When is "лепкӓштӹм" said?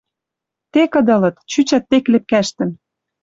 2.11-2.69